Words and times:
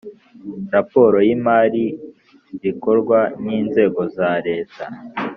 raporo 0.73 1.17
y 1.27 1.29
imari 1.35 1.85
rikorwa 2.63 3.19
n 3.43 3.45
inzego 3.59 4.01
za 4.15 4.29
Leta 4.47 4.83